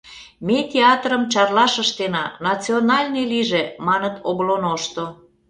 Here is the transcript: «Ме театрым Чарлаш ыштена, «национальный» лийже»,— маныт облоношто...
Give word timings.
«Ме 0.47 0.57
театрым 0.71 1.23
Чарлаш 1.31 1.73
ыштена, 1.83 2.25
«национальный» 2.49 3.27
лийже»,— 3.31 3.63
маныт 3.87 4.15
облоношто... 4.29 5.05